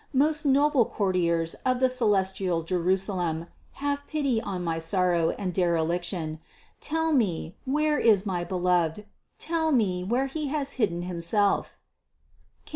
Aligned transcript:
Most 0.15 0.47
noble 0.47 0.83
courtiers 0.85 1.53
of 1.63 1.79
the 1.79 1.87
celestial 1.87 2.63
Jerusalem, 2.63 3.45
have 3.73 4.01
pity 4.07 4.41
on 4.41 4.63
my 4.63 4.79
sorrow 4.79 5.29
and 5.37 5.53
dereliction: 5.53 6.39
tell 6.79 7.13
me 7.13 7.55
where 7.65 7.99
is 7.99 8.25
my 8.25 8.43
Beloved; 8.43 9.05
tell 9.37 9.71
me 9.71 10.03
where 10.03 10.25
He 10.25 10.47
has 10.47 10.71
hidden 10.81 11.03
Himself 11.03 11.77
(Cant. 12.65 12.69